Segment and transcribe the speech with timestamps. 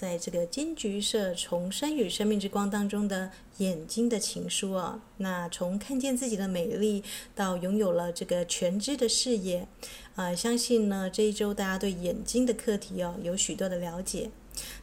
[0.00, 9.68] 在这个金橘社从生与生命之光当中的眼睛的情书啊，那从看见自己的美丽到拥有了这个全知的视野，
[10.14, 14.30] 啊、相信呢这一周大家对眼睛的课题哦有许多的了解。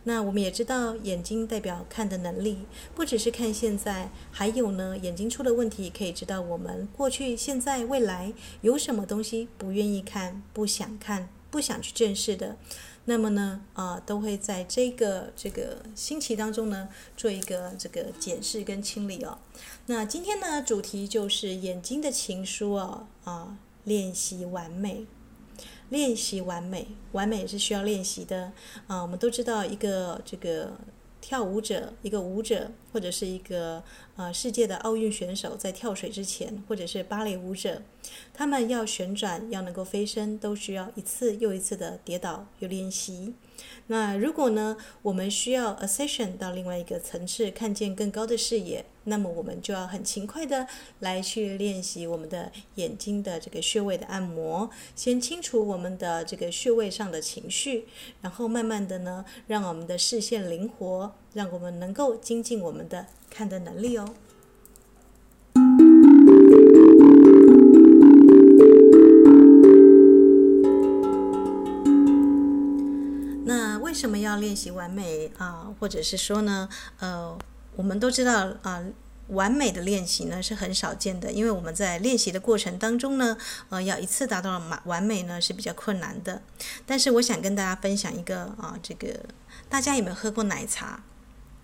[0.03, 2.59] 那我们也知道，眼睛代表看的能力，
[2.93, 12.55] 不只是看现在，还有呢，眼睛出了问题，可以知道我们过去、现在、未来有什么东西不愿意看、不想看、不想去正视的。
[13.09, 19.39] 那么呢，啊、都会在这个这个星期当中呢，做一个这个检视跟清理哦。
[19.87, 25.07] 那今天呢，主题就是眼睛的情书哦，啊，练习完美。
[25.89, 28.51] 练习完美，完美是需要练习的
[28.87, 29.01] 啊！
[29.01, 30.73] 我们都知道，一个这个
[31.27, 33.83] 跳舞者，一个舞者，或者是一个
[34.15, 37.81] 呃世界的奥运选手，在跳水之前，或者是芭蕾舞者，
[38.33, 43.33] 他们要旋转，要能够飞升，都需要一次又一次的跌倒又练习。
[43.87, 50.67] 那如果呢，我们需要 ascension 到另外一个层次，看见更高的视野，那么我们就要很勤快的
[50.99, 57.87] 来去练习我们的眼睛的这个穴位的按摩，先清除我们的这个穴位上的情绪，
[58.21, 64.13] 然后慢慢的呢，让我们的视线灵活，让我们能够精进我们的看的能力哦。
[73.45, 75.73] 那为什么要练习完美啊？
[75.79, 76.67] 或者是说呢，
[76.99, 77.37] 呃，
[77.77, 78.83] 我们都知道啊，
[79.27, 83.37] 完美的练习呢是很少见的，因为我们在练习的过程当中呢，
[83.69, 86.41] 呃，要一次达到完完美呢是比较困难的。
[86.85, 89.19] 但是我想跟大家分享一个啊，这个
[89.69, 91.03] 大家有没有喝过奶茶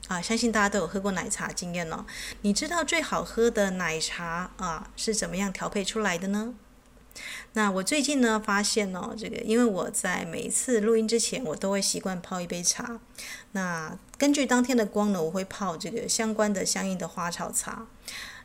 [0.07, 0.21] 啊？
[0.21, 2.05] 相信大家都有喝过奶茶经验哦。
[2.41, 6.53] 你知道最好喝的奶茶啊是怎么样调配出来的呢？
[7.53, 12.99] 那我最近呢发现哦，这个因为我在每一次录音之前，我都会习惯泡一杯茶。
[13.51, 17.85] 那根据当天的光呢，我会泡这个相关的相应的花草茶。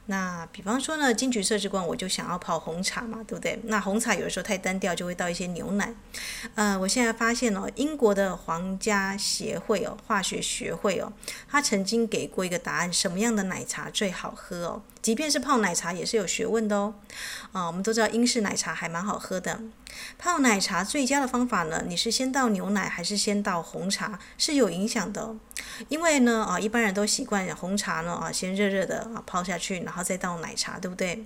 [0.06, 3.60] 那比方说呢，金桔色之光，我就想要泡红茶嘛，对不对？
[3.66, 5.94] 那红茶有的时候太单调，就会倒一些牛奶。
[6.56, 11.12] 呃，我现在发现哦，英国的皇家协会哦，化学学会哦，
[11.48, 14.82] 他曾经给过一个答案，什么样的奶茶最好喝哦？
[15.08, 16.92] 即便是泡奶茶也是有学问的哦。
[17.52, 19.58] 啊、我们都知道英式奶茶还蛮好喝的。
[20.18, 25.34] 泡奶茶最佳的方法呢，你是先倒牛奶还是先倒红茶是有影响的。
[25.88, 31.24] 因为呢，啊，一般人都习惯红茶呢，啊，先热热的啊泡下去，然后再倒奶茶，对不对？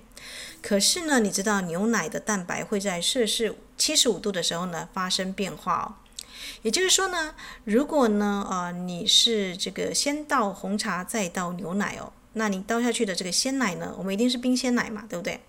[0.61, 5.99] 可是呢，你知道牛奶的蛋白会在摄氏七十五度的时候呢发生变化哦。
[6.61, 15.41] 也就是说呢，如果呢，啊，你是这个先倒红茶再倒牛奶哦，那你倒下去的这个鲜奶呢，我们一定是冰鲜奶嘛，对不对？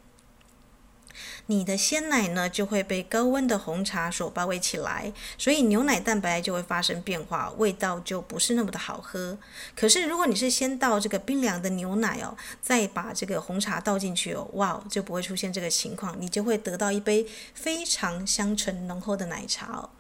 [1.47, 9.39] 你的鲜奶呢就会被高温的红茶所包围起来，所以牛奶蛋白就会发生变化，味道就不是那么的好喝。
[9.77, 19.91] 可是如果你是先倒这个冰凉的牛奶哦，再把这个红茶倒进去哦，哇哦，就不会出现这个情况，你就会得到一杯非常香醇浓厚的奶茶哦。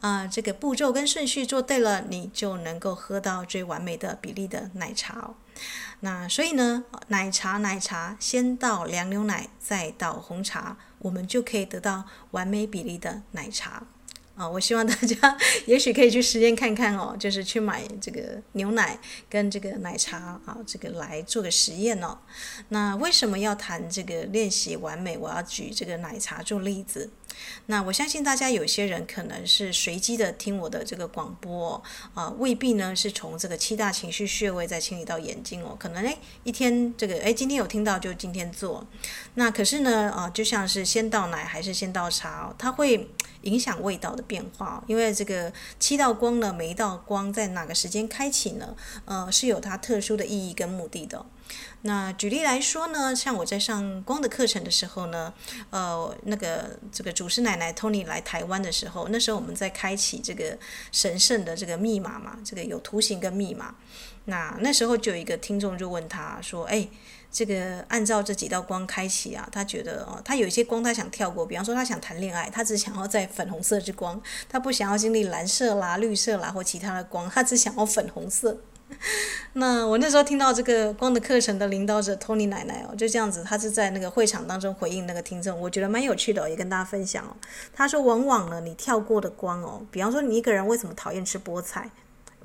[0.00, 5.34] 啊、呃，这个步骤跟顺序做对了，你就能够喝到最完美的比例的奶茶哦。
[6.00, 13.82] 那所以呢，奶茶奶茶先倒凉牛奶，再倒红茶，我们就可以得到完美比例的奶茶。
[14.36, 15.36] 啊，我希望大家
[15.66, 18.96] 也许可以去实验看看哦，就是去买这个牛奶
[19.28, 22.16] 跟这个奶茶啊，这个来做个实验哦。
[22.68, 25.18] 那为什么要谈这个练习完美？
[25.18, 27.10] 我要举这个奶茶做例子。
[27.66, 31.82] 那我相信大家有些人可能是随机的听我的这个广播哦，
[32.14, 38.86] 啊，未必呢是从这个七大情绪穴位再清理到眼睛哦，可能诶一天这个诶今天有听到就今天做。
[39.34, 43.08] 那可是呢，啊，就像是先倒奶还是先倒茶，它会。
[43.42, 48.74] 影响味道的变化，因为这个七道光呢，每一道光在哪个时间开启呢？
[49.04, 51.24] 呃，是有它特殊的意义跟目的的。
[51.82, 55.32] 那举例来说呢，像我在上光的课程的时候呢，
[55.70, 60.58] 呃，那个这个祖师奶奶 Tony 来台湾的时候，那时候我们在开启这个
[60.92, 63.74] 神圣的这个密码嘛，这个有图形跟密码。
[64.24, 66.88] 那那时候就有一个听众就问他说：“哎。”
[67.30, 74.18] 这个按照这几道光开启啊，他觉得哦，他有一些光他想跳过，比方说他想谈恋爱，他只想要在粉红色之光，
[74.48, 78.56] 他不想要经历蓝色啦、绿色啦或其他的光，他只想要粉红色。
[79.54, 87.36] 那我那时候听到这个光的课程的领导者托尼奶奶哦，就这样子，他是在那个会场当中回应那个听众，我觉得蛮有趣的哦，也跟大家分享哦。
[87.72, 91.90] 他说，往往呢，你跳过的光哦， 比方说你一个人为什么讨厌吃菠菜，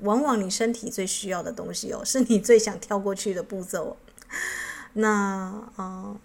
[0.00, 3.96] 往往你身体最需要的东西哦，是你最想跳过去的步骤。
[4.94, 6.16] 那呃，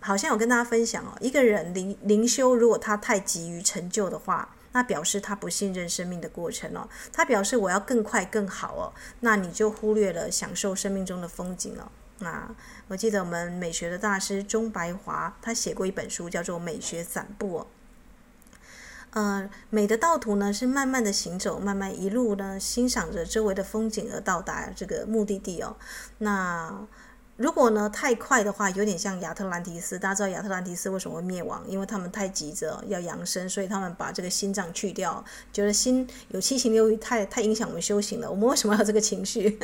[0.00, 11.90] 好像有跟大家分享哦，一个人灵灵修，如果他太急于成就的话，那表示他不信任生命的过程哦，他表示我要更快更好哦，那你就忽略了享受生命中的风景了。
[12.18, 12.48] 那
[12.88, 17.66] 我记得我们美学的大师钟白华，他写过一本书叫做《美学散步》哦。
[19.10, 25.76] 呃，美的道途呢是慢慢的行走，慢慢一路呢欣赏着周围的风景而到达这个目的地哦。
[26.18, 26.86] 那
[27.36, 29.98] 如果呢太快的话，有点像亚特兰提斯。
[29.98, 31.64] 大家知道亚特兰提斯为什么会灭亡？
[31.66, 38.30] 因为他们太急着要扬升，所以他们把这个心脏去掉，觉得心有七情六欲，太太影响我们修行了。
[38.30, 39.58] 我们为什么要这个情绪？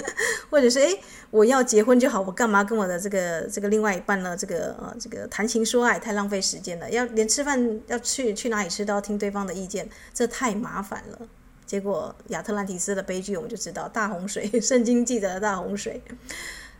[0.48, 0.98] 或者是诶，
[1.30, 4.34] 我要结婚就好，我干嘛跟我的这个这个另外一半呢？
[4.34, 11.20] 这个呃这个谈情说爱太浪费时间了，要连吃饭要去去哪里吃都要听对方的意见，这太麻烦了。
[11.66, 16.02] 结果亚特兰提斯的悲剧我们就知道，大洪水， 圣经记载的大洪水。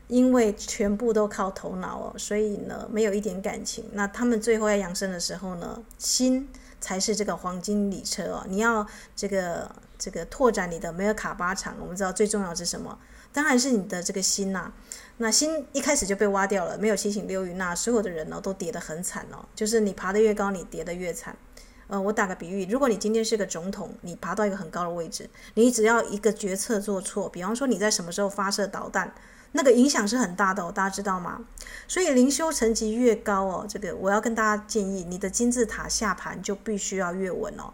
[0.09, 3.85] 因为全部都靠头脑哦，所以呢，没有一点感情。
[3.93, 6.49] 那他们最后要养生的时候呢，心
[6.81, 8.45] 才是这个黄金礼车哦。
[8.49, 12.99] 你要这个这个拓展你的梅尔卡巴场，我们知道最重要是什么？
[13.33, 14.73] 当然是你的这个心呐。
[15.19, 19.45] 那心一开始就被挖掉了，没有七情六欲，那所有的人呢都跌得很惨哦。
[19.55, 21.37] 就是你爬得越高，你跌得越惨。
[21.89, 29.13] 呃，我打个比喻，如果你今天是个总统，你爬到一个很高的位置，你只要一个决策做错，比方说你在什么时候发射导弹。
[29.53, 31.41] 那个影响是很大的哦，大家知道吗？
[31.87, 37.73] 所以灵修层级越高哦，这个我要跟大家建议，你的金字塔下盘就必须要越稳哦。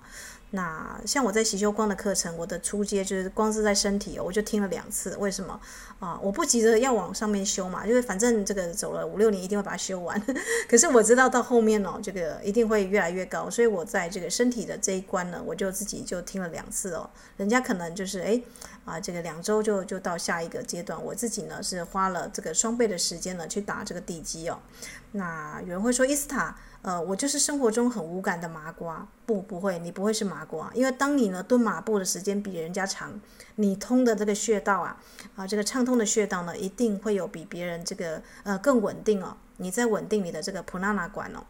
[0.51, 5.17] 那像我在习修光的课程，我的初阶就是光是在身体，我就听了两次。
[5.17, 5.61] 为什么
[5.99, 6.17] 啊？
[6.23, 10.23] 我不急着要往上面修嘛，因为反正这个走了五六年，一定会把它修完。
[10.71, 17.11] 可是我知道到后面哦，这个一定会越来越高，所以我在这个身体的这一关呢，我就自己就听了两次哦。
[17.37, 18.41] 人家可能就是诶
[18.85, 24.59] 啊，这个两周就就到下一个阶段，我自己呢是花了这个双倍的时间呢去打这个地基哦。
[25.13, 26.57] 那有人会说伊斯塔。
[26.85, 33.19] 呃，我就是生活中很无感的麻瓜，不，不会，你不会是麻瓜，因为当你呢蹲马步的时间比人家长，
[33.55, 35.01] 你通的这个穴道啊，
[35.35, 41.43] 啊，这个畅通的穴道呢，一定会有比别人这个呃更稳定哦，你在稳定你的这个普拉纳管哦，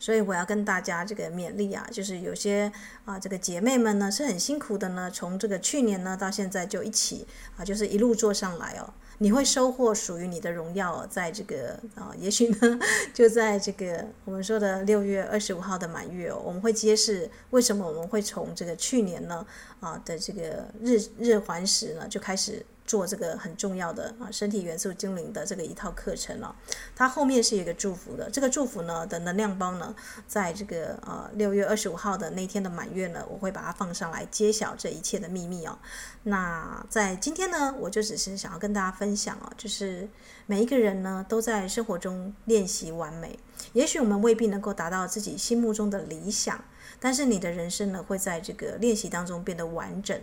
[0.00, 2.72] 所以我要跟大家这个勉励啊，就是有些
[3.04, 7.26] 啊这个姐妹们呢是很辛苦的呢，从这个去年呢到现在就一起
[7.56, 8.92] 啊，就是一路做上来哦。
[9.18, 12.80] 你会收获属于你的荣耀，在这个啊，也许呢，
[13.12, 19.46] 就在这个我们说的六月二十五号的满月哦，我们会揭示为什么我们会从这个去年呢
[19.80, 22.64] 啊的这个日日环食呢就开始。
[22.90, 26.52] 做这个很重要的啊，身体元素精灵的这个一套课程了，
[26.96, 29.94] 它后面是一个祝福的，这个祝福呢的能量包呢，
[30.26, 35.78] 在这个呃六月二十五号的那天的满月呢，我会把它放上来揭晓这一切的秘密哦。
[36.24, 40.08] 那在今天呢，我就只是想要跟大家分享哦，就是
[40.46, 43.38] 每一个人呢都在生活中练习完美，
[43.72, 46.64] 也许我们未必能够达到自己心目中的理想，
[46.98, 50.20] 但是你的人生呢会在这个练习当中变得完整。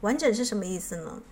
[0.00, 1.22] 完整是什么意思呢？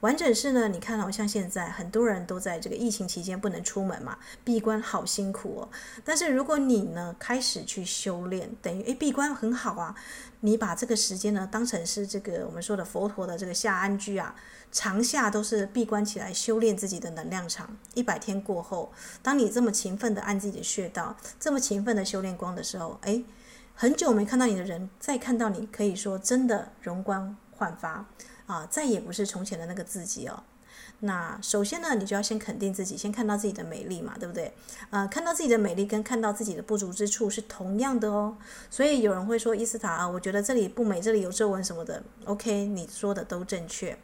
[0.00, 5.68] 完整是呢，你看好像现在很多人都在这个疫情期间不能出门嘛，闭关好辛苦哦。
[6.04, 9.94] 但是如果你呢开始去修炼，等于诶闭关很好啊，
[10.40, 14.34] 你把这个时间呢当成是这个我们说的佛陀的这个下安居啊，
[14.70, 17.76] 长夏都是闭关起来修炼自己的能量场。
[17.94, 18.92] 一百天过后，
[19.22, 23.24] 当你这么勤奋的按自己的穴道，这么勤奋的修炼光的时候，诶，
[23.74, 28.06] 很久没看到你的人再看到你，可以说真的容光焕发
[28.46, 30.42] 啊，再也不是从前的那个自己哦。
[31.00, 34.54] 那首先呢，你就要先肯定自己，先看到自己的美丽嘛，对不对？
[34.90, 38.36] 呃，看到自己的美丽跟看到自己的不足之处是同样的哦。
[38.70, 42.02] 所以有人会说伊斯塔啊，我觉得这里不美，这里有皱纹什么的。
[42.24, 43.98] OK，你说的都正确。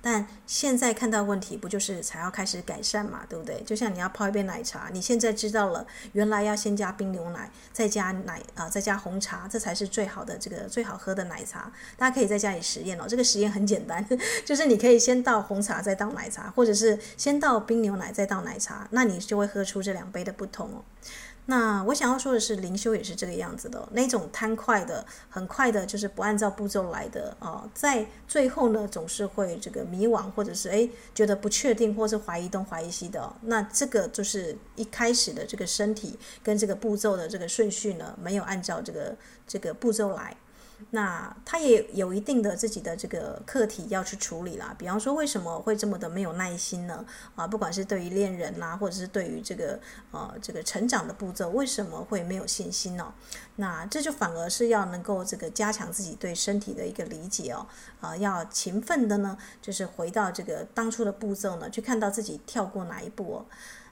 [0.00, 3.62] 但现在看到问题，不就是才要开始改善嘛，对不对？
[3.64, 11.72] 就像你要泡一杯奶茶，你现在知道了，原来要先加冰牛奶，再加奶啊，再加红茶，这才是最好的这个最好喝的奶茶。
[11.96, 14.06] 大家可以在家里实验哦，这个实验很简单，
[14.44, 20.84] 就是你可以先倒红茶，再倒奶茶，或者是先倒冰牛奶，再倒奶茶，那你就会喝出这两杯的不同哦。
[21.48, 40.36] 那我想要说的是，灵修也是这个样子的，那种贪快的、很快的，就是不按照步骤来的啊、在最后呢，总是会这个迷惘，或者是诶觉得不确定，或是怀疑东怀疑西的、那这个就是一开始的这个身体跟这个步骤的这个顺序呢，没有按照这个这个步骤来。
[40.90, 47.04] 那他也有一定的自己的这个课题要去处理啦，比方说为什么会这么的没有耐心呢？
[47.34, 49.80] 啊，不管是对于恋人啦，或者是对于这个
[50.10, 53.12] 呃这个成长的步骤，为什么会没有信心呢？
[53.56, 57.66] 那这就反而是要能够这个加强自己对身体的一个理解哦，
[58.00, 63.46] 啊，要勤奋的呢，就是回到这个当初的步骤呢，去看到自己跳过哪一步哦。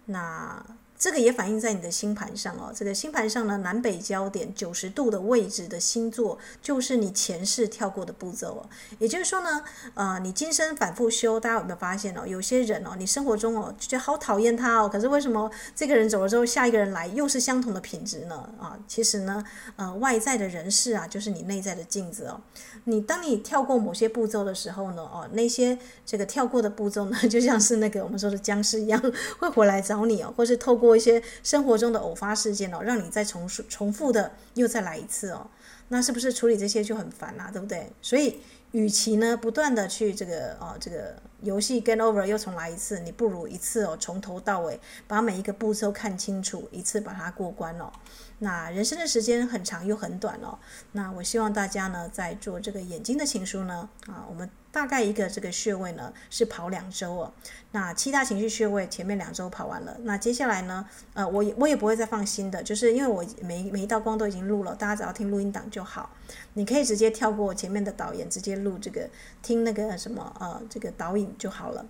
[0.07, 0.65] 那
[0.99, 2.73] 这个也反映在你的星盘上哦。
[2.75, 8.69] 这个星盘上呢，南北交点九十度的位置的星座，就是你前世跳过的步骤哦。
[8.99, 9.63] 也就是说呢，
[9.95, 12.27] 呃，你今生反复修，大家有没有发现哦？
[12.27, 18.37] 有些人哦，你生活中哦，就觉得好讨厌他哦，可是为什么这个人走了之后，下一个人来又是相同的品质呢？
[18.59, 19.45] 啊，其实呢，
[19.77, 22.41] 呃，外在的人事啊，就是你内在的镜子哦。
[22.85, 29.01] 你当你跳过某些步骤的时候呢，哦，那些这个跳过的步骤呢， 就像是那个我们说的僵尸一样，
[29.39, 35.49] 会回来找你哦，或是透过过一些生活中的偶发事件哦，让你再重复重复的又再来一次哦，
[35.89, 37.51] 那是不是处理这些就很烦啊？
[37.53, 37.91] 对不对？
[38.03, 38.41] 所以，
[38.73, 47.93] 与其呢不断的去这个哦这个游戏 game over 又重来一次，你不如一次哦从头到尾把每一个步骤看清楚，一次把它过关哦。
[48.41, 50.59] 那人生的时间很长又很短哦，
[50.93, 54.51] 那我希望大家呢在做这个眼睛的情书呢啊，我们。
[54.75, 57.33] 大概一个这个穴位呢是跑两周哦，
[57.71, 66.11] 那七大情绪穴位前面两周跑完了，那接下来呢，呃，我也我也不会再放新的，就是因为我每每一道光都已经录了，大家只要听录音档就好，
[66.55, 69.09] 你可以直接跳过前面的导言，直接录这个
[69.43, 71.87] 听那个什么呃这个导引就好了。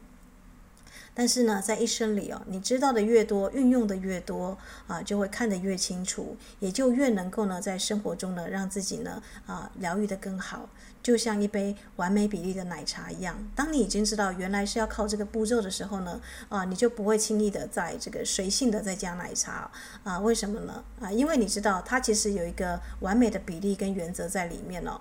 [1.17, 4.59] 但是呢，在一生里哦，你知道的越多，运用的越多
[4.89, 10.69] 啊，就会看得越清楚，也就越能够呢，在生活中呢，让自己呢啊疗愈得更好。
[11.05, 19.71] 就像一杯完美比例的奶茶一样，当你已经知道原来是要靠这个步骤的时候呢，啊，你就不会轻易的在这个随性的再加奶茶
[20.03, 20.19] 啊？
[20.19, 20.83] 为什么呢？
[21.01, 25.01] 啊，因为你知道它其实有一个完美的比例跟原则在里面哦。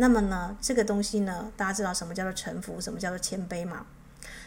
[0.00, 3.84] 那么呢，这个东西呢，大家知道什么叫做臣服，什么叫做谦卑吗？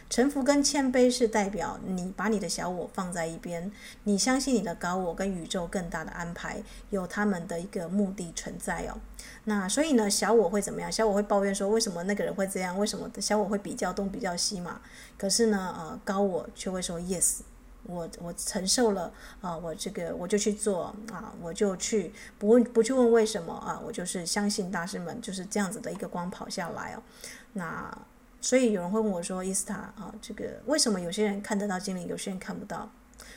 [0.10, 3.72] 臣服跟谦卑是代表你把你的小我放在一边，
[4.04, 8.98] 你相信你的高我跟宇宙更大的安排，有他们的一个目的存在哦。
[9.46, 10.92] 那所以呢，小我会怎么样？
[10.92, 12.78] 小我会抱怨说，为什么那个人会这样？
[12.78, 14.80] 为什么小我会比较东比较西嘛？
[15.18, 17.40] 可是呢，呃，高我却会说，yes，
[17.84, 19.12] 我我承受了
[19.42, 27.04] 啊，我这个我就去做啊，我就去不问不去问为什么啊，我就是相信大师们就是这样子的一个光跑下来哦。
[27.54, 27.98] 那。
[28.44, 32.90] 所以有人会问我说：“伊斯塔啊，这个为什么有些人看得到精灵，有些人看不到？”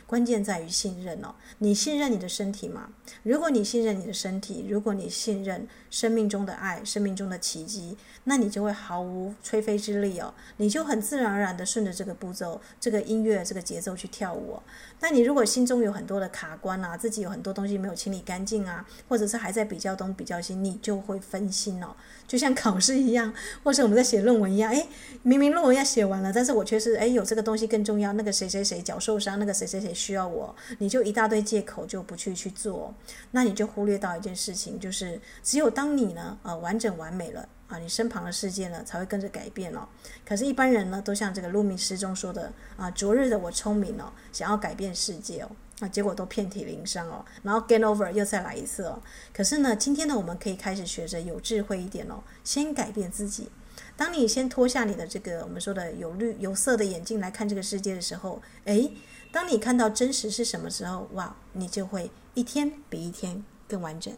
[0.07, 2.91] 关键在于信任哦，你信任你的身体吗？
[3.23, 14.63] 如果你信任你的身体，如果你信任生命中的爱、生命中的奇迹，那你就会毫无吹灰之力哦，你就很自然而然的顺着这个步骤、这个音乐、这个节奏去跳舞哦。
[15.01, 21.95] 那你如果心中有很多的卡关啊，自己有很多东西没有清理干净啊，或者是还在比较东比较西，你就会分心哦，
[22.29, 24.87] 就像考试一样，或者我们在写论文一样，诶，
[25.23, 29.95] 明明论文要写完了，但是我却是诶有这个东西更重要，那个谁谁谁脚受伤，那个谁谁谁。
[29.95, 32.93] 需要我，你就一大堆借口就不去去做，
[33.31, 39.87] 那你就忽略到一件事情，就是只有当你呢，呃，完整完美了啊，你身旁的世界呢才会跟着改变哦。
[40.27, 45.51] 可是，一般人呢，都像这个路明诗中说的啊，昨日的我聪明哦，想要改变世界哦，
[45.81, 49.03] 啊，结果都遍体鳞伤哦，然后 game over 又再来一次哦。
[49.33, 53.49] 可是呢，今天呢，我们可以开始学着有智慧一点哦，先改变自己。
[53.97, 58.93] 当你先脱下你的这个我们说的有绿有色的眼镜来看这个世界的时候，诶。
[59.33, 64.17] 当你看到真实是什么时候，哇，你就会一天比一天更完整。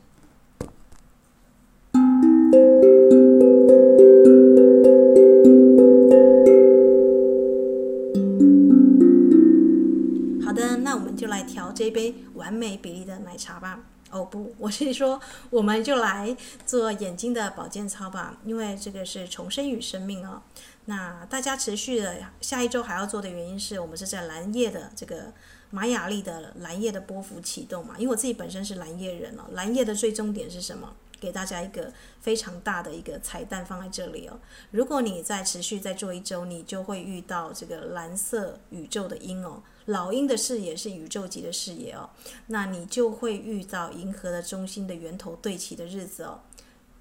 [11.76, 13.80] 这一杯完美比例的奶茶吧。
[14.10, 20.40] 哦不， 我是说，我们就来做眼睛的保健操吧，因为这个是重生与生命哦。
[20.86, 25.32] 那大家持续的下一周还要做的原因是我们是在蓝夜的这个
[25.70, 27.96] 玛雅历的蓝夜的波幅启动嘛？
[27.98, 29.42] 因为我自己本身是蓝夜人哦。
[29.52, 30.94] 蓝夜的最终点是什么？
[31.18, 34.38] 给大家一个非常大的一个彩蛋放在这里哦。
[34.70, 39.62] 如果你再持续再做一周，你就会遇到这个蓝色宇宙的鹰哦。
[39.86, 42.10] 老鹰的视野是宇宙级的视野哦。
[42.46, 46.40] 那你就会遇到银河的中心的源头对齐的日子哦。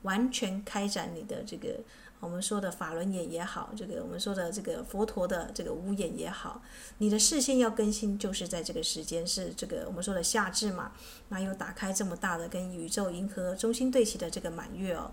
[0.01, 1.80] 完全开展你的这个。
[2.22, 6.62] 我们说的法轮眼也好，这个我们说的这个佛陀的这个五眼也好，
[6.98, 10.94] 你的视线要更新，就是在这个时间，是这个我们说的夏至嘛。
[11.30, 15.12] 那又打开这么大的跟宇宙银河中心对齐的这个满月哦，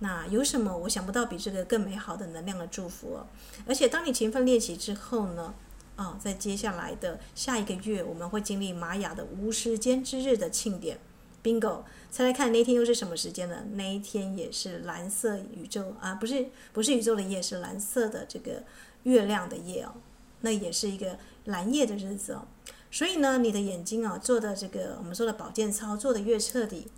[0.00, 3.26] 那有什么我想不到比这个更美好的能量的祝福哦。
[3.66, 5.54] 而且当你勤奋练习之后呢，
[6.00, 10.98] 哦，在接下来的下一个月，我们会经历玛雅的无时间之日的庆典
[11.44, 11.82] ，Bingo。
[12.10, 13.62] 猜猜看，那天又是什么时间呢？
[13.74, 18.62] 那一天也是蓝色宇宙啊，不是不是宇宙的夜，是蓝色的这个
[19.02, 19.92] 月亮的夜哦。
[20.40, 22.48] 那也是一个蓝夜的日子哦。
[22.90, 26.88] 所以呢，你的眼睛啊，做的这个我们说的保健操做的越彻底，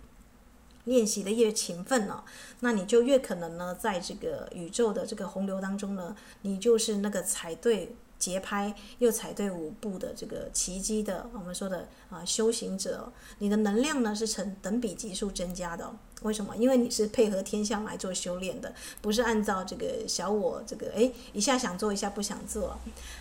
[0.85, 2.23] 练习的越勤奋哦，
[2.61, 15.93] 那你就越可能呢，在这个宇宙的这个洪流当中呢，你就是那个踩对节拍又踩对舞步的这个奇迹的，我们说的啊修行者，你的能量呢是呈等比级数增加的。
[16.23, 16.55] 为什么？
[16.57, 22.77] 因为你是配合天象来做修炼的，不是按照这个小我这个哎一下想做一下不想做。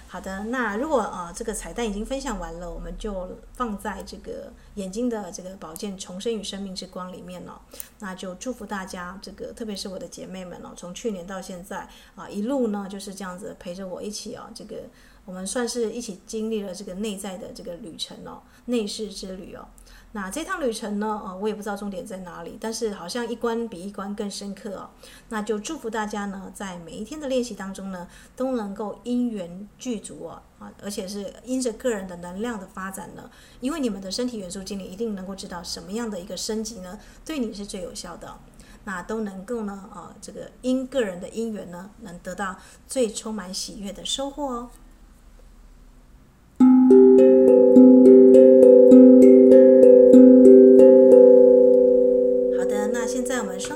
[0.08, 7.60] 好的，那如果啊这个彩蛋已经分享完了，我们就放在这个眼睛的这个宝剑重生与生命之光里面了。
[8.00, 14.82] 那就祝福大家，这个特别是我的姐妹们哦，从去年到现在啊一路呢就是这样子陪着我一起啊，这个
[15.24, 19.66] 我们算是一起经历了这个内在的这个旅程哦，内视之旅哦。
[20.14, 24.90] 那这趟旅程呢，呃，我也不知道终点在哪里，但是好像一关比一关更深刻哦。
[25.30, 38.38] 那就祝福大家呢，在每一天的练习当中呢，都能够因缘具足哦，啊，而且是因着个人的能量的发展呢，因为你们的身体元素经理一定能够知道什么样的一个升级呢，对你是最有效的，
[38.84, 44.70] 那都能够呢，呃，这个因个人的因缘呢，能得到最充满喜悦的收获哦。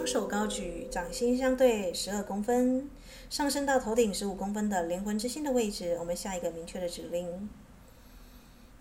[0.07, 2.89] 双手高举，掌心相对十二公分，
[3.29, 5.97] 上升到头顶十五公分的灵魂之心的位置。
[5.99, 7.51] 我们下一个明确的指令，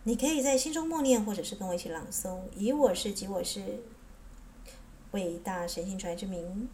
[0.03, 3.79] 你可以在心中默念，或者是跟我一起朗诵：以我是及我是
[5.13, 6.70] 伟大神性传之名。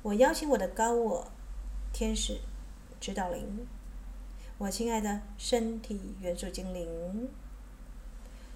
[0.00, 1.30] 我邀请我的高我、
[1.92, 2.38] 天使、
[2.98, 3.66] 指导灵，
[4.56, 7.28] 我亲爱的身体元素精灵，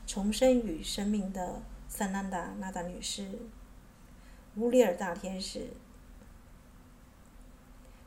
[0.07, 3.29] 重生与生命的萨南达纳达女士。
[4.57, 5.69] 乌利尔大天使，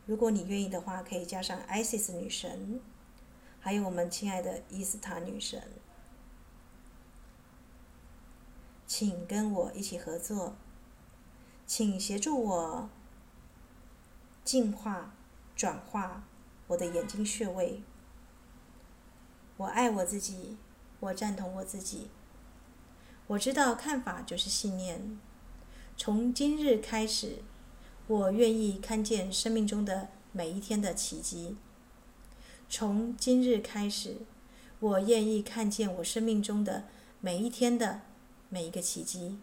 [0.07, 2.81] 如果你愿意的话，可以加上艾西斯女神，
[3.59, 5.61] 还有我们亲爱的伊斯塔女神，
[8.87, 10.55] 请跟我一起合作，
[11.67, 12.89] 请协助我
[14.43, 15.13] 净化、
[15.55, 16.23] 转化
[16.65, 17.83] 我的眼睛穴位。
[19.57, 20.57] 我爱我自己，
[20.99, 22.09] 我赞同我自己，
[23.27, 25.19] 我知道看法就是信念。
[26.01, 27.39] 从今日开始，
[28.07, 31.57] 我愿意看见生命中的每一天的奇迹。
[32.69, 34.15] 从今日开始，
[34.79, 36.85] 我愿意看见我生命中的
[37.19, 37.99] 每一天的
[38.47, 39.39] 每一个奇迹。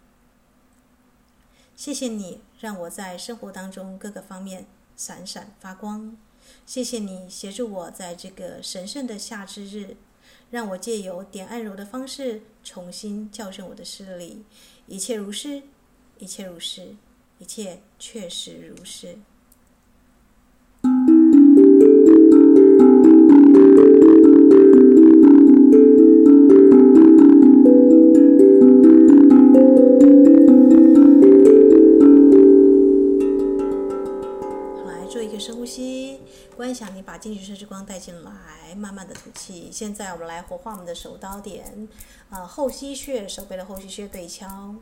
[1.76, 4.66] 谢谢你让我在生活当中各个方面
[4.96, 6.16] 闪闪发光。
[6.64, 9.98] 谢谢你协助我在这个神圣的夏至日，
[10.50, 14.46] 让我借由点按揉的方式重新校正我的视力。
[14.86, 15.64] 一切如是。
[16.18, 16.96] 一切如是，
[17.38, 19.18] 一切确实如是。
[36.66, 39.70] 吸，观想你把金橘色之光带进来，慢慢的吐气。
[39.70, 41.88] 现在我们来活化我们的手刀点，
[42.30, 44.74] 呃，后溪穴，手背的后溪穴对敲。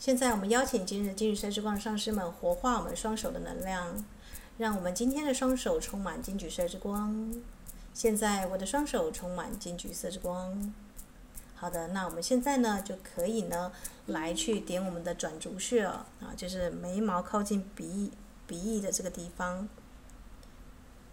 [0.00, 4.04] 现在我们邀请今日金橘色之光的上师们活化我们双手的能量，
[4.56, 7.32] 让我们今天的双手充满金橘色之光。
[7.94, 10.74] 现在我的双手充满金橘色之光。
[11.54, 13.70] 好的，那我们现在呢就可以呢
[14.06, 16.04] 来去点我们的转轴穴啊，
[16.36, 18.10] 就是眉毛靠近鼻
[18.46, 19.68] 鼻翼的这个地方，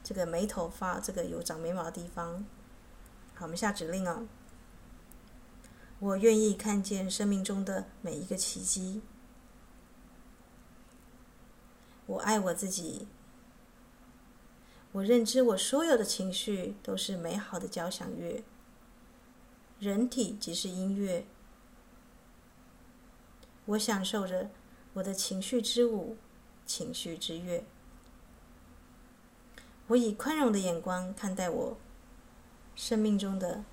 [0.05, 2.45] 这个眉头发这个有长眉毛的地方。
[3.33, 4.27] 好，我们下指令哦。
[5.97, 9.01] 我愿意看见生命中的每一个奇迹。
[12.05, 13.07] 我爱我自己。
[14.91, 18.43] 我认知我所有的情绪都是美好的交响乐。
[19.79, 21.25] 人体即是音乐。
[23.65, 24.51] 我享受着
[24.93, 26.15] 我的情绪之舞，
[26.67, 27.65] 情绪之乐。
[29.87, 31.77] 我以宽容的眼光看待我
[32.75, 33.63] 生命中的。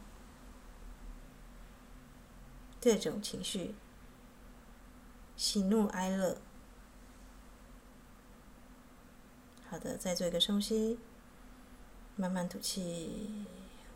[2.85, 3.77] 各种情绪，
[5.37, 6.37] 喜怒哀乐。
[9.69, 10.99] 好的，再做一个深呼吸，
[12.17, 13.47] 慢慢吐气。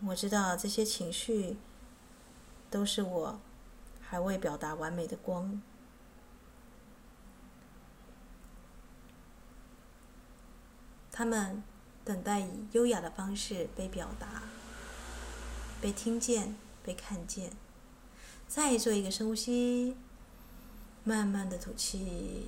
[0.05, 1.57] 我知道这些情绪
[2.71, 3.41] 都是我
[4.01, 5.61] 还未表达完美的光，
[11.11, 11.61] 他们
[12.07, 14.45] 等待以优雅的方式被表达、
[15.83, 17.51] 被听见、被看见。
[18.47, 19.97] 再做一个深呼吸，
[21.03, 22.47] 慢慢的吐气。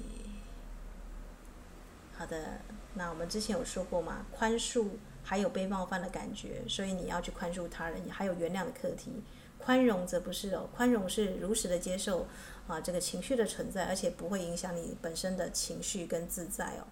[2.17, 2.61] 好的，
[2.95, 4.91] 那我们之前有说过嘛，宽恕
[5.25, 9.11] 还有被冒犯的感觉，所以你要去宽恕他人，你还有原谅的课题。
[9.59, 12.29] 宽容则不是哦，宽容是如实的接受
[12.69, 16.87] 啊这个情绪的存在，而且不会影响你本身的情绪跟自在哦。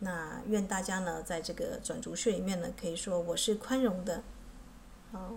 [0.00, 4.22] 那愿大家呢，在这个转轴穴里面呢，可以说我是宽容的，
[5.12, 5.30] 啊，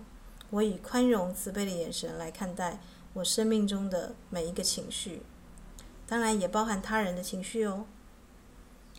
[0.50, 2.80] 我以宽容慈悲的眼神来看待
[3.14, 5.22] 我生命中的每一个情绪，
[6.06, 7.86] 当然也包含他人的情绪哦。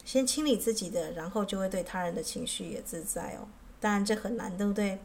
[0.05, 3.47] 先清理自己的，然后就会对他人的情绪也自在哦。
[3.79, 4.99] 当然这很难，对不对？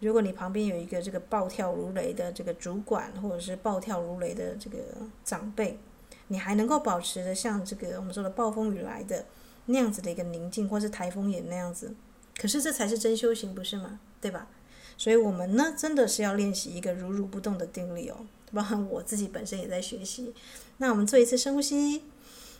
[0.00, 4.78] 如果你旁边有一个这个暴跳如雷的这个主管，或者是暴跳如雷的这个
[5.24, 5.78] 长辈，
[6.26, 9.24] 你还能够保持的像这个我们说的暴风雨来的
[9.66, 11.94] 那样子的一个宁静，或是台风眼那样子，
[12.36, 14.00] 可是这才是真修行，不是吗？
[14.20, 14.48] 对吧？
[14.96, 18.26] 所以我们呢，真的是要练习一个如如不动的定力哦。
[18.52, 20.34] 包含我自己本身也在学习。
[20.76, 22.04] 那我们做一次深呼吸，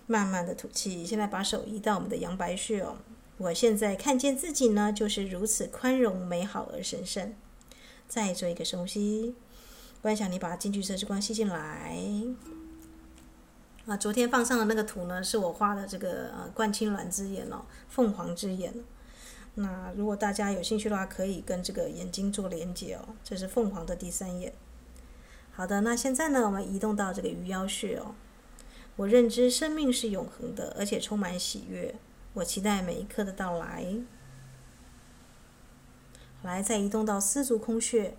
[0.07, 1.05] 慢慢的吐气。
[1.05, 2.97] 现在把手移到我们的阳白穴哦。
[3.37, 7.35] 我现在看见自己呢，就是如此宽容、美好而神圣。
[8.09, 9.35] 再做一个深呼吸，
[10.01, 11.97] 观想你把金橘色之光吸进来。
[13.85, 18.73] 啊，昨天放上的那个图呢，是我画的这个呃冠青鸾之眼哦，凤凰之眼。
[19.55, 23.09] 那如果大家有兴趣的话，可以跟这个眼睛做连接哦。
[23.25, 24.53] 这是凤凰的第三眼。
[25.51, 28.15] 好的，那现在呢，我们移动到这个鱼腰穴哦。
[28.95, 31.95] 我认知生命是永恒的，而且充满喜悦。
[32.35, 33.97] 我期待每一刻的到来。
[36.43, 38.17] 来，再移动到丝竹空穴。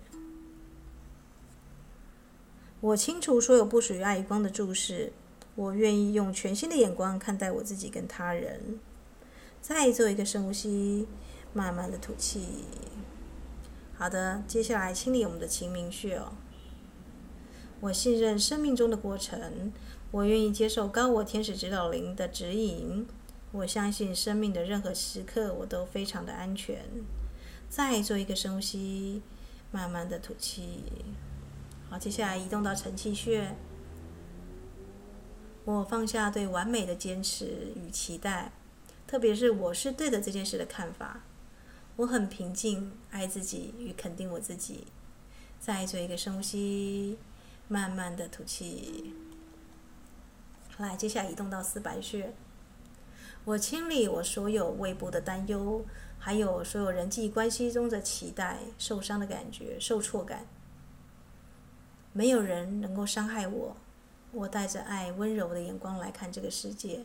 [2.80, 5.12] 我清除所有不属于爱与光的注视。
[5.54, 8.78] 我愿意用全新的眼光看待我自己跟他人。
[9.60, 11.06] 再做一个深呼吸，
[11.52, 12.64] 慢慢的吐气。
[13.96, 16.32] 好的，接下来清理我们的晴明穴哦。
[17.80, 19.72] 我信任生命中的过程。
[20.10, 23.06] 我愿意接受高我天使指导灵的指引。
[23.50, 26.84] 我相信生命的任何时刻，我都非常的安全。
[27.68, 29.22] 再做一个深呼吸，
[29.72, 30.84] 慢慢的吐气。
[31.90, 33.56] 好，接下来移动到承泣穴。
[35.64, 38.52] 我放下对完美的坚持与期待，
[39.06, 41.22] 特别是我是对的这件事的看法。
[41.96, 44.86] 我很平静，爱自己与肯定我自己。
[45.58, 47.16] 再做一个深呼吸，
[47.66, 49.14] 慢慢的吐气。
[50.76, 52.34] 来，接下来移动到四白穴。
[53.46, 55.86] 我清理我所有胃部的担忧，
[56.18, 60.46] 还有所有人际关系中的期待、受伤的感觉、受挫感。
[62.12, 63.76] 没有人能够伤害我。
[64.34, 67.04] 我带着爱、温柔的眼光来看这个世界。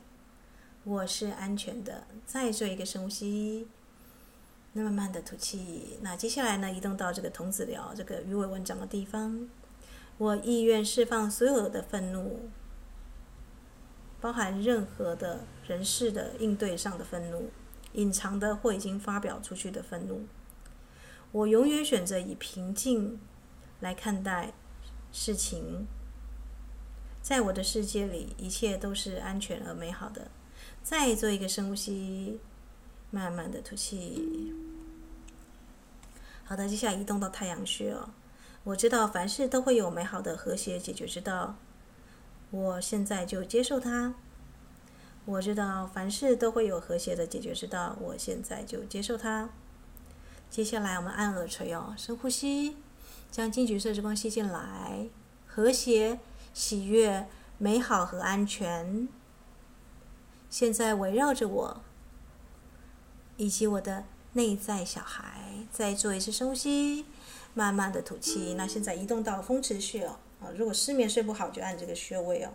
[0.83, 2.07] 我是安全的。
[2.25, 3.67] 再做一个深呼吸，
[4.73, 5.99] 那慢慢的吐气。
[6.01, 9.47] 那接下来呢，移动到这个童子疗这个鱼尾纹长的地方。
[10.17, 12.49] 我意愿释放所有的愤怒。
[14.19, 17.51] 包含任何的人事的应对上的愤怒，
[17.93, 20.25] 隐藏的或已经发表出去的愤怒，
[21.31, 23.19] 我永远选择以平静
[23.79, 24.51] 来看待
[25.11, 25.87] 事情。
[27.29, 30.31] 在我的世界里，一切都是安全而美好的。
[30.81, 32.39] 再做一个深呼吸，
[33.11, 34.51] 慢慢的吐气。
[36.43, 38.09] 好的，接下来移动到太阳穴哦。
[38.63, 41.55] 我知道凡事都会有美好的和谐解决之道。
[42.49, 44.15] 我现在就接受它。
[45.25, 47.95] 我知道凡事都会有和谐的解决之道。
[48.01, 49.51] 我现在就接受它。
[50.49, 52.77] 接下来我们按耳垂哦，深呼吸，
[53.29, 55.07] 将金橘色之光吸进来，
[55.45, 56.17] 和谐、
[56.53, 59.07] 喜悦、美好和安全。
[60.49, 61.81] 现在围绕着我，
[63.37, 65.65] 以及我的内在小孩。
[65.71, 67.05] 再做一次深呼吸，
[67.53, 68.55] 慢慢的吐气。
[68.55, 70.17] 那现在移动到风池穴哦。
[70.41, 72.51] 啊，如果失眠睡不好，就按这个穴位哦。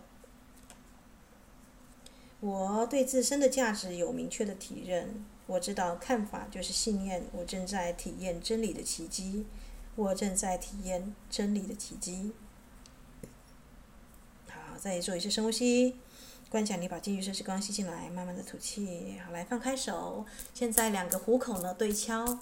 [2.41, 7.23] 我对自身的价值有明确的体认，我知道看法就是信念。
[7.31, 9.45] 我正在体验真理的奇迹，
[9.95, 12.33] 我正在体验真理的奇迹。
[14.85, 15.95] 再做一次深呼吸，
[16.47, 19.15] 观想你把金鱼色之光吸进来，慢慢的吐气。
[19.25, 22.37] 好，来放开手，现在两个虎口呢对敲。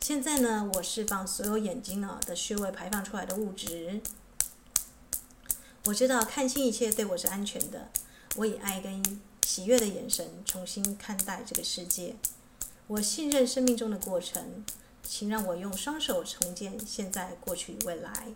[0.00, 4.00] 现在呢，我释放所有眼睛啊的穴位排放出来的物质。
[5.86, 7.88] 我知道看清一切对我是安全的。
[8.36, 12.14] 我以爱跟喜悦的眼神重新看待这个世界。
[12.86, 14.64] 我信任生命中的过程，
[15.02, 18.28] 请让我用双手重建现在、过去、未来。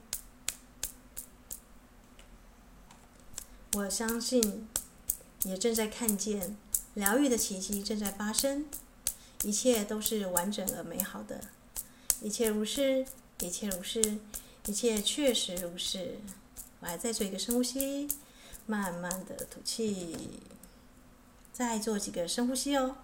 [3.74, 4.68] 我相信，
[5.44, 6.56] 也正在看见
[6.92, 8.66] 疗愈的奇迹正在发生。
[9.44, 11.40] 一切都是完整而美好的。
[12.20, 13.06] 一切如是，
[13.40, 14.18] 一切如是，
[14.66, 16.18] 一切确实如是。
[16.80, 18.06] 我还，再做一个深呼吸，
[18.66, 20.40] 慢慢的吐气，
[21.52, 22.96] 再做几个深呼吸哦。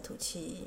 [0.00, 0.66] 吐气。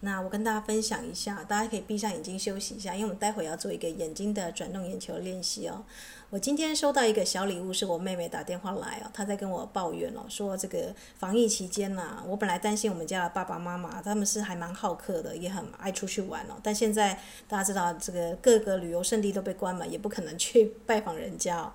[0.00, 5.84] 那我跟大家分享一下，大家可以闭上眼睛休息一下，因为我们待会要做一个眼睛的转动眼球练习哦。
[6.30, 21.72] 我今天收到一个小礼物，是我妹妹打电话来哦，她在跟我抱怨哦，说这个防疫期间呐、我本来担心我们家的爸爸妈妈他们是还蛮好客的，也很爱出去玩哦，但现在大家知道这个各个旅游胜地都被关门，也不可能去拜访人家哦。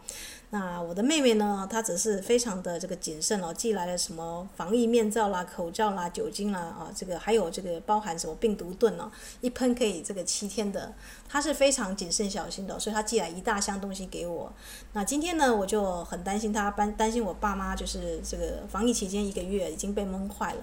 [0.54, 9.12] 那我的妹妹呢，她只是非常的这个谨慎哦，寄来了什么防疫面罩啦、口罩啦、酒精啦啊，这个还有这个包含什么病毒盾哦，
[9.42, 10.94] 一喷可以这个七天的，
[11.28, 14.54] 她是非常谨慎小心的，所以她寄来一大箱东西给我。
[14.92, 20.60] 那今天呢，我就很担心她，担担心我爸妈就是这个防疫期间一个月已经被闷坏了。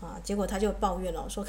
[0.00, 1.44] 啊，结果他就抱怨了，说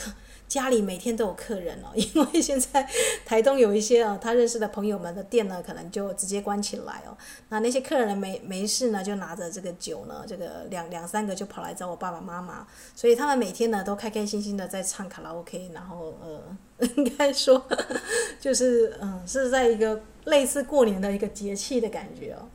[0.47, 2.87] 家里每天都有客人哦，因为现在
[3.25, 7.17] 台东有一些啊，他认识的朋友们的店呢，可能就直接关起来哦。
[7.49, 17.61] 那那些客人没没事呢，就拿着这个酒呢，这个两两三个就跑来找我爸爸妈妈，所以他们每天呢都开开心心的在唱卡拉 OK，然后呃， 应该说
[18.39, 22.47] 就是嗯，是在一个类似过年的一个节气的感觉哦。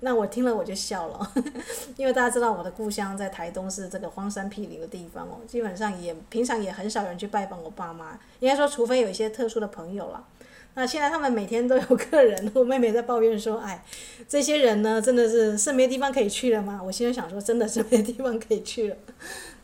[0.00, 1.32] 那我听了我就笑了，
[1.96, 10.26] 因为大家知道我的故乡在台东是这个荒山僻岭的地方哦，基本上也平常也很少人去拜访我爸妈，应该说除非有一些特殊的朋友了。
[10.74, 13.84] 那现在他们每天都有客人，我妹妹在抱怨说：“哎，
[14.28, 18.96] 这些人呢，真的是是没地方可以去了吗？”我心里想说：“真的是没地方可以去了。”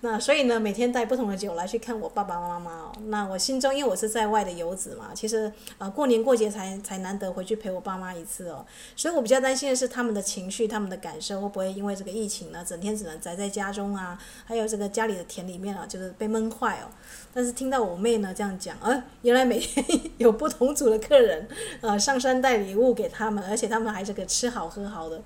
[0.07, 2.93] 那所以呢，每天带不同的酒来去看我爸爸妈妈哦。
[3.07, 8.65] 那我心中，因为我是在外的游子嘛，其实呃，过年过节才才难得回去陪我爸妈一次哦。
[8.95, 16.87] 所以我比较担心的是他们的情绪、他们的感受会不会因为这个疫情呢，整天只能宅在家中啊，还有这个家里的田里面啊，就是被闷坏哦。
[17.35, 19.85] 但是听到我妹呢这样讲，呃，原来每天
[20.19, 21.49] 有不同组的客人，
[21.81, 25.21] 呃，上山带礼物给他们，而且他们还这个吃好喝好的，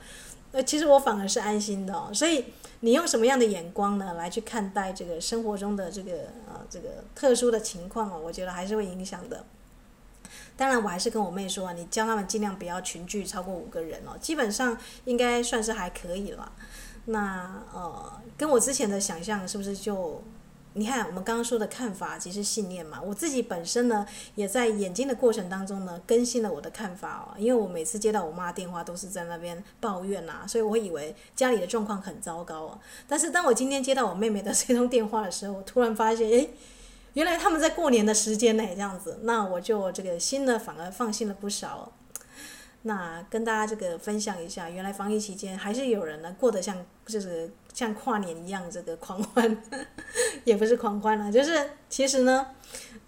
[0.52, 2.14] 呃，其实我反而是安心的。
[2.14, 2.46] 所以
[2.80, 6.12] 你用什么样的眼光呢来去看待这个生活中的这个
[6.48, 8.20] 呃这个特殊的情况哦？
[8.22, 9.44] 我觉得还是会影响的。
[10.56, 16.52] 当然，我还是跟我妹说，你叫他们尽量不要群聚超过五个人哦，基本上应该算是还可以了。
[17.06, 20.22] 那呃，跟我之前的想象是不是就？
[20.74, 23.00] 你看，我们刚刚说的看法即是信念嘛。
[23.02, 24.06] 我自己本身呢，
[24.37, 27.35] 也在眼睛的过程当中呢，更新了我的看法哦。
[27.37, 32.78] 因为我每次接到我妈电话，都是在那边抱怨呐，所以我以为家里的状况很糟糕哦。
[33.09, 36.50] 但是当我今天接到我妹妹的这通电话的时候，我突然发现，诶，
[37.14, 41.90] 原来他们在过年的时间内这样子，那我就这个心呢，反而放心了不少。
[42.82, 49.62] 那跟大家这个分享一下，原来防疫期间还是有人呢过得像就是像跨年一样这个狂欢，
[50.44, 52.46] 也不是狂欢了，就是其实呢，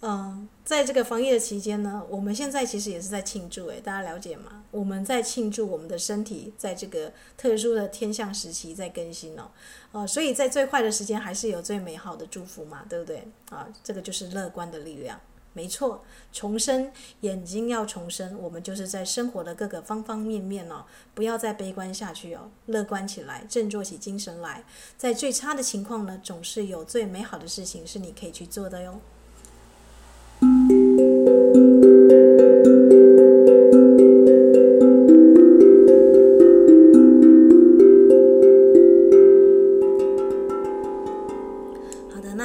[0.01, 4.63] 嗯、在这个防疫的期间呢，我们现在其实也是在庆祝诶，大家了解吗？
[4.69, 9.49] 我们在庆祝我们的身体在这个特殊的天象时期在更新哦，
[9.91, 13.27] 呃，所以在最坏的时间还是有最美好的祝福嘛，对不对？
[13.49, 15.19] 啊，这个就是乐观的力量。
[15.53, 24.63] 没错，重生，眼睛要重生，我们就是在生活的各个方方面面哦，不要再悲观下去哦，乐观起来，振作起精神来，
[24.97, 28.99] 在最差的情况呢，总是有最美好的事情是你可以去做的哟。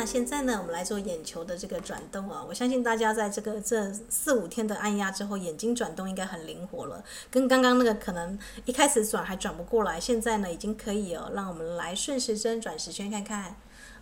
[0.08, 2.42] 现在呢，我们来做眼球的这个转动啊！
[2.48, 11.30] 我相信大家在这个这四五天的按压之后，眼睛转动应该很灵活了，跟刚刚那个可能一开始转还转不过来，现在呢已经可以哦。
[11.34, 13.56] 让我们来顺时针转十圈看看，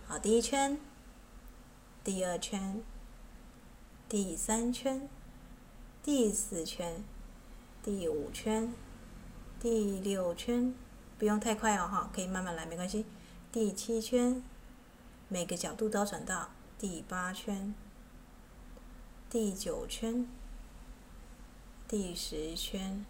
[0.05, 0.79] 好，第一圈，
[2.05, 2.81] 第二圈，
[4.07, 5.09] 第三圈，
[6.01, 7.03] 第四圈，
[7.83, 8.73] 第五圈，
[9.59, 10.73] 第六圈，
[11.19, 13.05] 不用太快哦，哈，可以慢慢来，没关系。
[13.51, 14.41] 第七圈。
[15.29, 17.75] 每个角度都转到第八圈、
[19.29, 20.25] 第九圈、
[21.87, 23.05] 第十圈。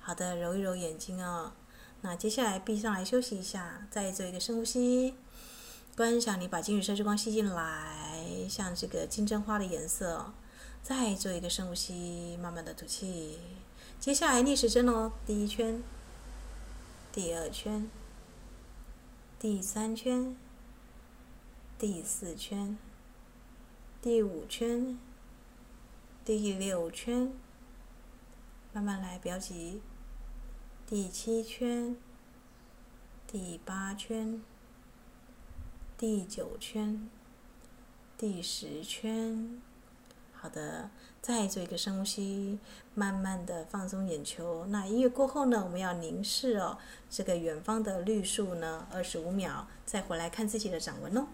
[0.00, 1.52] 好的，揉一揉眼睛哦。
[2.00, 5.14] 那接下来闭上来休息一下，再做一个深呼吸，
[5.96, 10.32] 观想你把金色之光吸进来，像这个金针花的颜色。
[10.82, 13.40] 再做一个深呼吸，慢慢的吐气。
[13.98, 15.82] 接下来逆时针哦，第一圈、
[17.10, 17.90] 第二圈、
[19.38, 20.36] 第三圈。
[21.78, 22.78] 第四圈，
[24.00, 24.98] 第五圈，
[26.24, 27.30] 第六圈，
[28.72, 29.82] 慢慢来，不要急。
[30.86, 31.94] 第七圈，
[33.26, 34.40] 第八圈，
[35.98, 37.10] 第九圈，
[38.16, 39.60] 第十圈。
[40.32, 40.88] 好的，
[41.20, 42.58] 再做一个深呼吸，
[42.94, 44.64] 慢慢的放松眼球。
[44.70, 46.78] 那音乐过后呢，我们要凝视哦，
[47.10, 51.26] 这个远方的绿树呢，二十五秒，再回来看自己的掌纹哦。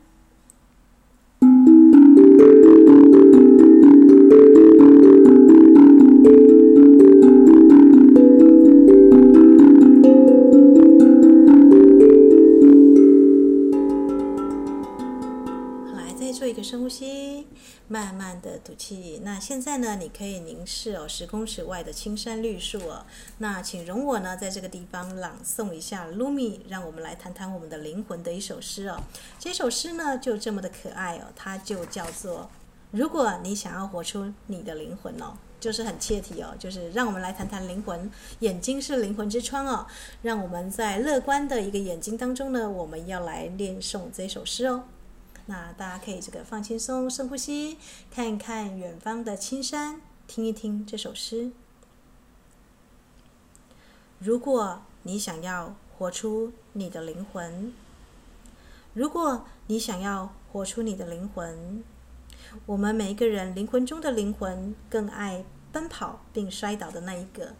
[16.24, 17.48] 再做一个深呼吸，
[17.88, 19.20] 慢慢的吐气。
[19.24, 23.04] 那现在呢，你可以凝视哦，十公尺外的青山绿树哦。
[23.38, 29.02] 那请容我呢，在这个地方朗诵一下《Rumi》，让我们来谈谈我们的灵魂的一首诗哦。
[29.40, 32.48] 这首诗呢，就这么的可爱哦，它就叫做
[32.92, 38.08] “如果你想要活出你的灵魂哦”，就是很切题哦，就是让我们来谈谈灵魂。
[38.38, 39.84] 眼睛是灵魂之窗哦，
[40.22, 44.84] 让我们在乐观的一个眼睛当中呢，我们要来念诵这首诗哦。
[45.46, 47.76] 那大家可以这个放轻松，深呼吸，
[48.10, 51.50] 看一看远方的青山，听一听这首诗。
[54.20, 57.74] 如果你想要活出你的灵魂，
[58.94, 61.82] 如果你想要活出你的灵魂，
[62.66, 67.56] 我们每一个人灵魂中的灵魂更爱奔跑并摔倒的那一个，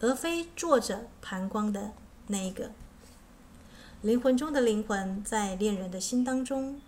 [0.00, 1.92] 而非坐着盘光的
[2.26, 2.72] 那一个。
[4.02, 6.80] 灵魂中的灵魂在恋人的心当中。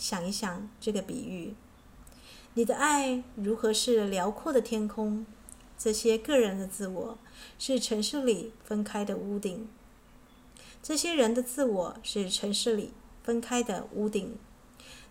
[0.00, 1.54] 想一想这个比喻，
[2.54, 5.26] 你的爱如何是辽阔的天空？
[5.76, 7.18] 这些个人的自我
[7.58, 9.68] 是城市里分开的屋顶。
[10.82, 14.38] 这些人的自我是城市里分开的屋顶。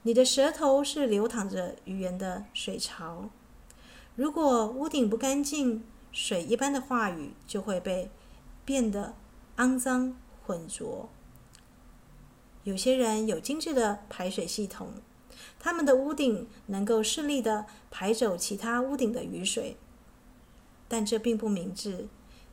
[0.02, 3.30] 你的舌头是流淌着语言的水槽。
[4.15, 8.10] 如果屋顶不干净，水一般的话语就会被
[8.65, 9.13] 变得
[9.58, 11.08] 肮脏浑浊。
[12.69, 14.93] 有些人有精致的排水系统，
[15.60, 19.75] 他们的屋顶能够顺利的排走其他屋顶的雨水，
[20.88, 22.08] 但这并不明智。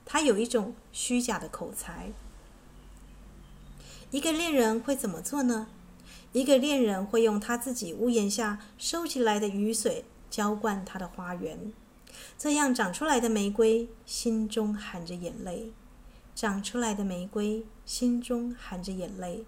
[0.07, 2.13] 他有一种虚假的口才。
[4.11, 5.67] 一个恋人会怎么做呢？
[6.33, 11.75] 一个恋人会用他自己屋檐下收集来的雨水浇灌他的花园，
[12.39, 15.73] 这样长出来的玫瑰心中含着眼泪，
[16.35, 19.45] 长出来的玫瑰心中含着眼泪。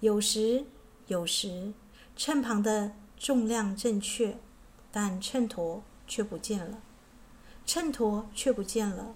[0.00, 0.64] 有时，
[1.06, 1.72] 有时，
[2.16, 4.38] 秤旁的重量正确，
[4.90, 6.80] 但秤砣却不见了。
[7.66, 9.14] 秤砣却不见了。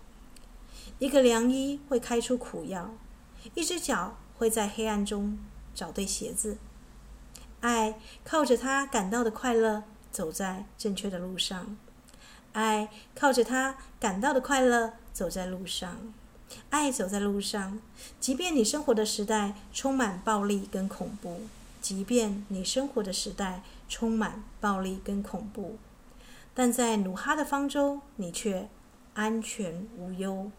[0.99, 2.95] 一个良医会开出苦药，
[3.55, 5.39] 一只脚会在黑暗中
[5.75, 6.59] 找对鞋子。
[7.61, 11.77] 爱靠着他感到的快乐，走在正确的路上。
[12.53, 16.13] 爱靠着他感到的快乐，走在路上。
[16.71, 17.81] 爱走在路上，
[18.21, 21.43] 即便你生活的时代充满暴力跟恐怖，
[21.81, 25.79] 即便你生活的时代充满暴力跟恐怖，
[26.55, 28.69] 但在努哈的方舟，你却
[29.15, 30.51] 安全无忧。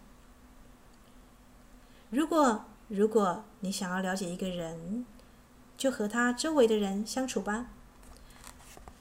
[2.09, 5.05] 如果如果你想要了解一个人，
[5.75, 7.67] 就和他周围的人相处吧。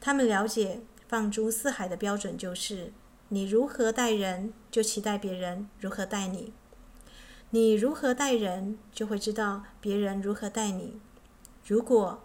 [0.01, 2.93] 他们了解放诸四海的标准就是：
[3.29, 6.53] 你如何待人，就期待别人如何待你。
[7.55, 10.99] 你如何待人，就会知道别人如何待你。
[11.67, 12.23] 如果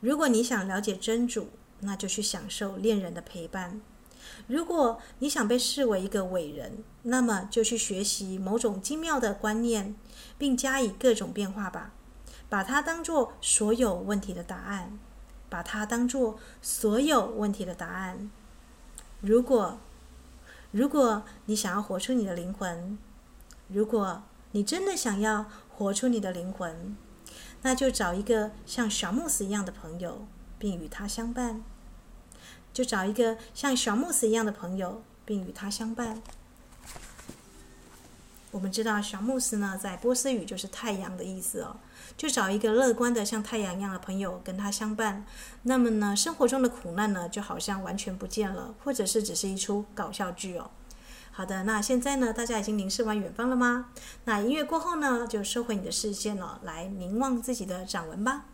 [0.00, 3.82] 如果你想了解真主，那就去享受恋人的陪伴；
[4.46, 9.94] 如果你想被视为一个伟人，那么就去学习某种精妙的观念，
[10.38, 11.92] 并加以各种变化吧。
[12.48, 14.98] 把它当做所有问题的答案，
[15.50, 18.30] 把它当做所有问题的答案。
[19.20, 19.78] 如果
[20.70, 22.96] 如果你想要活出你的灵魂，
[23.68, 26.96] 如果你真的想要活出你的灵魂，
[27.62, 30.26] 那就找一个像小慕斯一样的朋友，
[30.58, 31.62] 并与他相伴。
[32.72, 36.22] 就找一个像小慕斯一样的朋友，并与他相伴。
[38.52, 41.76] 我们知道小慕斯呢，在波斯语就是太阳的意思哦。
[42.16, 45.26] 就找一个乐观的像太阳一样的朋友跟他相伴，
[45.62, 50.70] 那么呢，生活中的苦难呢，就好像完全不见了，或者是只是一出搞笑剧哦。
[51.36, 53.90] 好的，那现在呢，大家已经凝视完远方了吗？
[54.24, 58.46] 那音乐过后呢，就收回你的视线了，来凝望自己的掌纹吧。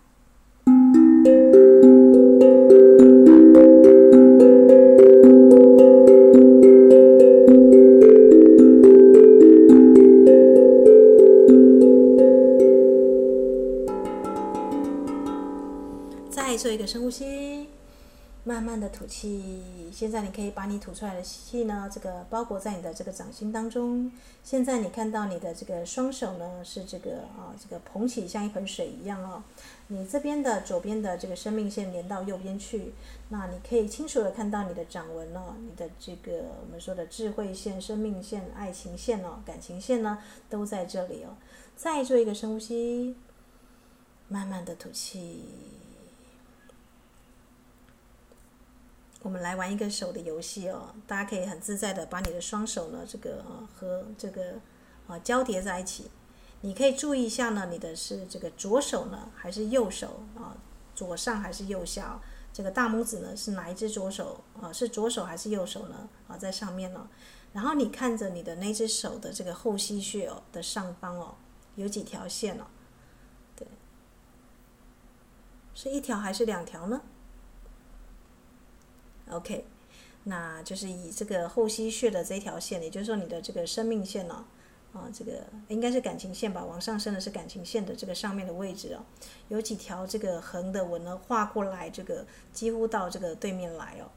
[16.29, 17.42] 再做一个深呼吸。
[18.45, 24.11] 慢慢的吐气，现在你可以把你吐出来的气呢，这个包裹在你的这个掌心当中。
[24.43, 29.45] 现在你看到你的这个双手呢，是这个啊，这个捧起像一盆水一样哦。
[29.87, 32.93] 你这边的左边的这个生命线连到右边去，
[33.29, 40.19] 那你可以清楚的看到你的掌纹哦，你的这个我们说的智慧线、生命线、爱情线哦、感情线呢，
[40.51, 41.37] 都在这里哦。
[41.77, 43.15] 再做一个深呼吸，
[44.27, 45.45] 慢慢的吐气。
[49.23, 53.45] 我们来玩一个手的游戏哦，大家可以很自在的把你的双手呢，这个
[53.75, 54.55] 和这个
[55.07, 56.11] 啊交叠在一起。
[56.63, 60.57] 你可以注意一下呢，你的是这个左手呢，还是右手啊？
[60.95, 62.21] 左上还是右下？
[62.53, 64.73] 这个大拇指呢是哪一只左手啊？
[64.73, 66.09] 是左手还是右手呢？
[66.27, 67.09] 啊，在上面呢。
[67.53, 71.35] 然后你看着你的那只手的这个后溪穴哦的上方哦，
[71.77, 72.65] 有几条线哦？
[73.55, 73.67] 对，
[75.75, 77.03] 是一条还是两条呢
[79.33, 79.65] ？OK，
[80.25, 84.45] 那就是以这个后溪穴的这条线，也就是说你的这个生命线呢、
[84.93, 89.03] 哦，啊，这个应该是感情线吧，往上升的是感情线的这个上面的位置哦，
[89.49, 94.11] 有几条这个横的纹呢画过来，这个几乎到这个对面来哦。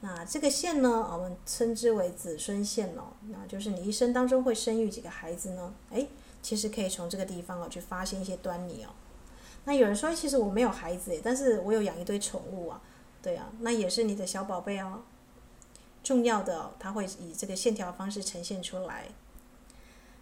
[0.00, 3.14] 那这个线呢，我们称之为子孙线哦。
[3.28, 5.72] 那就是你一生当中会生育几个孩子呢？
[5.90, 6.06] 哎，
[6.42, 8.90] 其实可以从这个地方哦去发现一些端倪哦。
[9.64, 12.82] 那有人说，其实我没有孩子，但是我有养一堆宠物啊。
[13.24, 15.00] 对啊，那也是你的小宝贝哦。
[16.02, 19.06] 重要的哦，它会以这个线条方式呈现出来。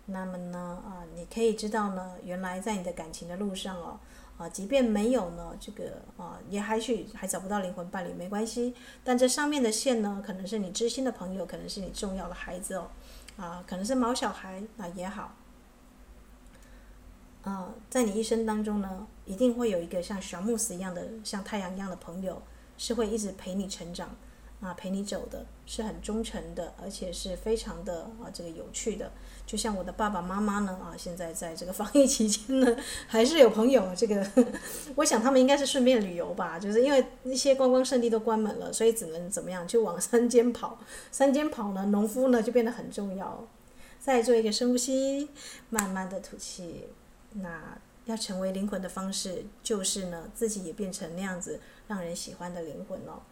[0.06, 3.98] 那么呢，啊，你可以知道呢，原来在你的感情的路上哦。
[4.38, 8.72] 啊，即便没有呢，这个啊，也还许还找不到灵魂伴侣，没关系。
[9.02, 12.88] 但这上面的线呢，可能是你知心的朋友，可能是你重要的孩子哦，
[13.36, 15.34] 啊，可能是毛小孩，那也好。
[17.42, 22.40] 啊，在你一生当中呢，一定会有一个像小慕斯一样的，像太阳一样的朋友，
[22.82, 24.16] 是会一直陪你成长。
[24.60, 29.10] 啊，陪你走的是很忠诚的，而且是非常的啊，这个有趣的。
[29.44, 32.76] 就像我的爸爸妈妈呢，啊，现在在这个防疫期间呢，
[33.08, 33.92] 还是有朋友。
[33.96, 34.24] 这个，
[34.94, 40.78] 我想他们应该是顺便旅游吧，就是因为一些观光胜地都关门了，所以只能怎么样，就往山间跑。
[41.10, 43.44] 山间跑呢，农夫呢就变得很重要。
[43.98, 45.28] 再做一个深呼吸，
[45.70, 46.84] 慢慢的吐气。
[47.32, 53.22] 那要成为灵魂的方式，就是呢，自己也变成那样子让人喜欢的灵魂哦。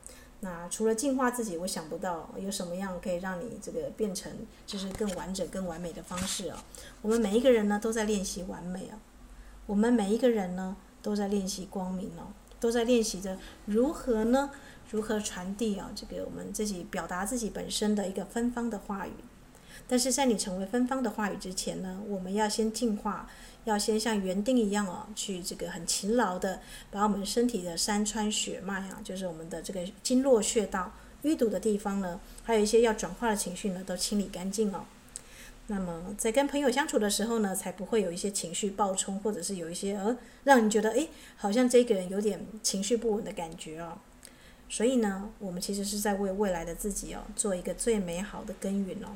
[0.42, 4.32] 那除了净化自己，我想不到有什么样可以让你这个变成
[4.66, 6.64] 就是更完整、更完美的方式啊！
[7.02, 8.98] 我们每一个人呢都在练习完美啊，
[9.66, 13.36] 我们每一个人呢都在练习光明哦，都在练习着
[13.66, 14.50] 如何呢？
[14.90, 15.92] 如何传递啊？
[15.94, 19.12] 这个我们自己表达自己本身的一个芬芳的话语。
[19.86, 23.28] 但是在你成为芬芳的话语之前呢，我们要先净化。
[23.64, 30.92] 要先像园丁一样哦，去这个很勤劳的把我们身体的山川血脉啊，就是我们的这个经络穴道
[31.24, 34.84] 淤堵的地方呢，还有一些要转化的情绪呢，都清理干净哦。
[35.66, 43.98] 那么在跟朋友相处的时候呢，才不会有一些情绪暴冲，或者是有一些呃，让你觉得诶，好像这个人有点情绪不稳的感觉哦。
[44.68, 49.08] 所以呢，我们其实是在为未来的自己哦，做一个最美好的耕耘哦。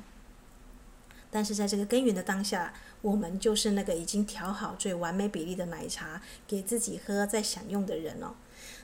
[1.35, 2.73] 但是在这个耕耘的当下，
[3.03, 8.35] 我们就是那个已经调好最完美比例的奶茶给自己喝，在享用的人哦。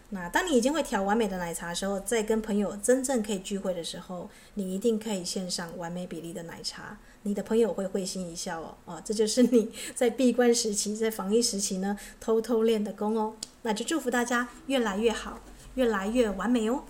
[0.08, 8.76] 那当你已经会调完美的奶茶的时候，在跟朋友真正可以聚会的时候，你一定可以献上完美比例的奶茶，你的朋友会会心一笑哦。
[8.84, 13.36] 哦，这就是你 在闭关时期、在防疫时期呢，偷偷练的功哦。
[13.62, 15.38] 那就祝福大家越来越好，
[15.76, 16.82] 越来越完美哦。